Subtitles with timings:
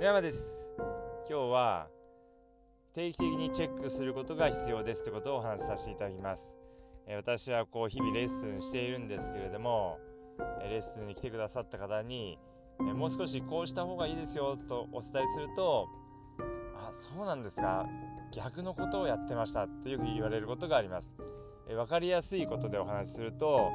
[0.00, 0.70] 野山です。
[1.28, 1.86] 今日は
[2.94, 6.56] 定期的にチェックすることが必要ですということをお話しさせていただきます。
[7.06, 9.98] え私はこう日々レッスンしているんですけれども
[10.62, 12.38] えレッスンに来てくださった方に
[12.80, 15.86] えもう少しこうした方がいいですよとお伝えすると
[16.76, 17.86] あそうなんですか。
[18.32, 21.14] 逆のことをやってましたとよく言われることがあります。
[21.68, 23.70] え分かりやすいことでお話しすると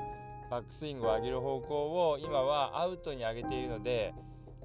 [0.49, 4.15] バックスイングを上げる方向を今はアウトに上げているので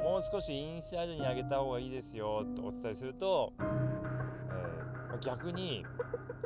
[0.03, 5.85] もう少しインサイドに上げた方がいいですよとお伝えすると、えー、逆に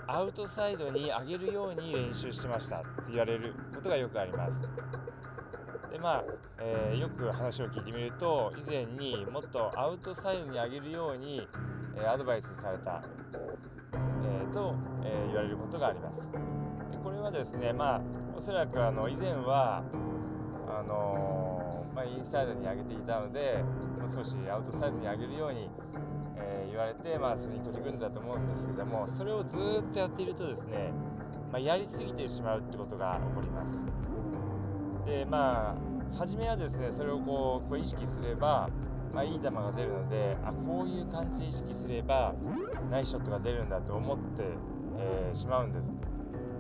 [0.07, 4.71] アウトサイドに上げるように練習してましたって言われることがよくあります。
[5.91, 6.25] でまあ、
[6.61, 11.49] えー、よく話を聞いてみると以前にもっとアウトサイドに上げるように、
[11.97, 13.03] えー、アドバイスされた、
[14.25, 16.29] えー、と、え言われることがあります。
[16.91, 18.03] でこれはですねまあ
[18.37, 19.85] おそらくあの以前は
[20.79, 23.63] あのまあ、インサイドに上げていたので
[24.01, 25.71] もう少しアウトサイドに上げるように、
[26.37, 30.93] えー、言われて、まあ、それに取り組んだと思うんですけどもそれをずっとやっているとですね、
[31.53, 33.83] まあ、やりすぎてしまうってことが起こります。
[35.07, 38.71] でまあ初めはですねそれをこうこう意識すれば、
[39.13, 42.35] まあ、いい球が出るのであこういう感じで意識すれば
[42.91, 44.45] ナイスショットが出るんだと思って、
[44.99, 45.93] えー、しまうんです。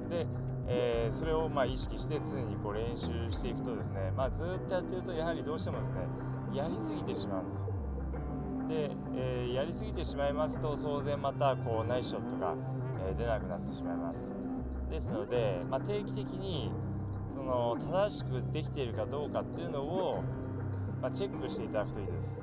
[0.08, 0.27] で
[0.66, 5.98] えー、それをまあ意識して常にこう練習していくとですね、まあ、ずっとやってるとやはりどうしてもですね
[6.55, 7.69] やりすぎてしまうんです。
[8.69, 12.55] で、えー、やりすぎてしまいますと当然またこうナイスショットが、
[13.06, 14.32] えー、出なくなってしまいます。
[14.91, 16.70] ですので、まあ、定期的に
[17.34, 20.22] その正しくできているかどうかっていうのを、
[21.02, 22.36] まあ、チェックしていただくといいです。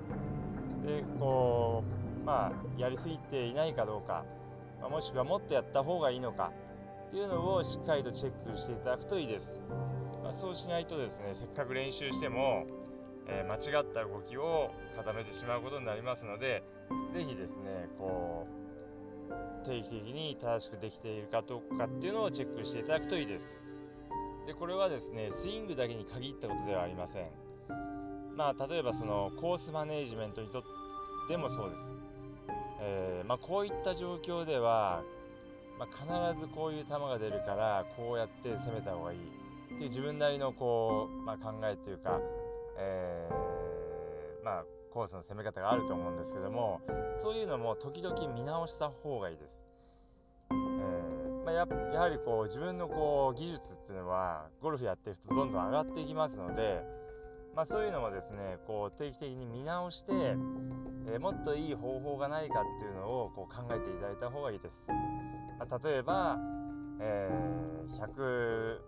[0.86, 1.84] でこ
[2.22, 4.26] うまあやりすぎていないかどうか、
[4.80, 6.52] まあ、もしくはもっとやった方がいいのか
[7.12, 9.62] っていうのをしっかりとチェックしていただくといいです。
[10.24, 12.66] まあ、そうしないとですねせっかく練習しても、
[13.28, 16.64] えー、間違った動きを固めてしまうことになりますので
[17.12, 18.48] 是非ですねこ
[19.30, 23.60] う定期的に正しくできているかどうかっていうのをチェックしていただくといいです。
[24.48, 27.30] でこれはですねスイングだけに限ったことではありません。
[28.38, 30.64] まあ例えばそのコースマネージメントにとっ
[31.28, 31.92] てもそうです。
[32.80, 35.04] えー、まあ、こういった状況では
[35.80, 39.20] まあ、必ずこういう球が出るからこうやって攻めた方がいい
[39.76, 42.20] っていう自分なりのこう、まあ、考えというか、
[42.78, 46.82] えー、まあ、コースの攻め方があると思うんですけども
[47.16, 49.64] そういうのも時々見直した方がいいです。
[50.52, 56.84] えー、ま、ややはりこう自分のこう技術っていうのはゴルフやってるとどんどん上がっていきますので、
[57.56, 60.14] まあ、そういうのもですねこう定期的に見直して、
[61.08, 64.88] えー、もっといい方法がないかっていうのをこう考えていただいた方がいいです。
[65.60, 66.40] ま例えば、
[67.00, 68.80] えー、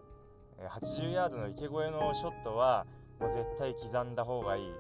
[0.93, 2.85] 180ヤードの池越えのショットは
[3.19, 4.73] もう絶対刻んだ方がいいっ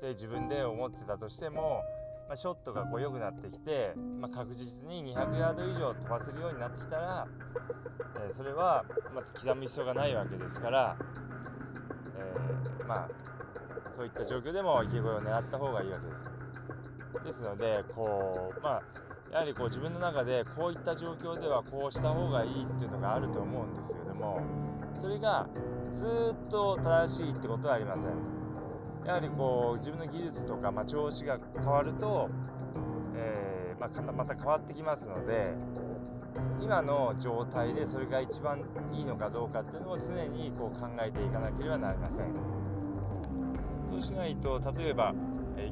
[0.00, 1.82] て自分で思ってたとしても、
[2.28, 7.28] まあ、ショットがこう良くなってきて、まあ、確実に200ヤード以上飛ばせるようになってきたら、
[8.24, 10.96] えー、それはま刻む必要がないわけですから、
[12.18, 13.08] えー、まあ
[13.94, 16.26] そういった状況でも池越えを狙った方がいいわけです。
[17.24, 18.82] ですのでこうまあ
[19.32, 24.40] やはりこう自分の中でこういった状況ではこうした方がいいっていうのがあると思うんですけれども
[24.96, 25.48] それが
[25.92, 28.36] ずっと正しいってことはありません
[29.04, 32.28] やはりこう自分の技術とか、まあ、調子が変わると、
[33.14, 35.54] え、まあ、また変わってきますので
[36.60, 42.34] 今の状態でそれが一番いいのかどうかっていうのを常にこう考えていかなければなりません
[43.86, 45.14] そうしないと例えば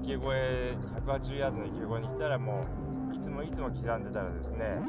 [0.03, 0.77] 池越え
[1.07, 2.65] 180ヤードの池越えに来たらも
[3.13, 4.81] ういつもいつも刻んでたらですね、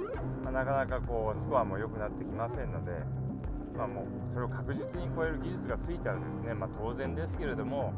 [0.43, 2.91] まあ、なかなかこうスコアも良くなってきませんので、
[3.77, 7.93] まあ、もうそれを確実に超える技術がついたらですね、まあ、当然ですけれども、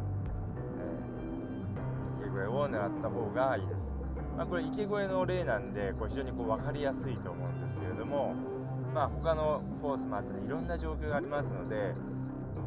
[2.16, 3.96] えー、池越えを狙った方がいいです。
[4.38, 8.36] まあ、これ池越えの例なんでこう非常にこう分かりやすいと思うんですけれども、
[8.94, 11.96] まあ、他のコースもあっていろんな状況がありますので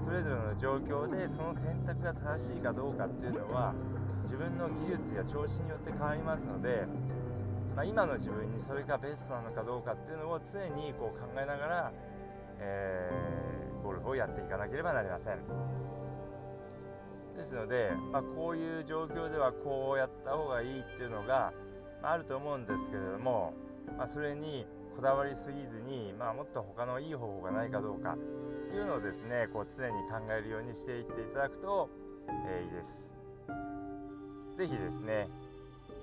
[0.00, 3.75] それぞれの状況でその選択が正しいかどうかっていうのは
[4.23, 6.87] 自分の技術や調子によって変わりますので
[7.76, 11.93] まあ、今の自分にそれがベストなのかどうかっていうのを常にこう考えながら、
[12.58, 15.38] えー、ゴルフをやっていかなければなりません。
[17.37, 21.55] ですので、まあ、こういう状況ではこうやった方がいいっていうのが、
[22.03, 23.55] まあ、あると思うんですけれども、
[23.96, 31.88] まあ、それにこだわりすぎずに、まあ、もっと他のいい方法がないかどうかっていうのをですねこう常に考えるようにしていっていただくと、
[32.46, 33.12] えー、いいです。
[34.56, 35.28] 是非ですね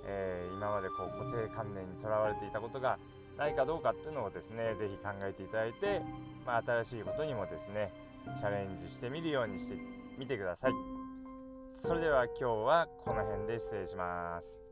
[0.08, 2.98] えー、今までこう固定観念にとらわれていたことが
[3.38, 6.02] ないかどうかっていうのをですね是非考えていただいて、
[6.46, 7.92] まあ、新しいことにもですね
[8.38, 9.78] チャレンジしてみるようにして
[10.18, 10.72] みてください。
[11.70, 14.67] それでは今日はこの辺で失礼します。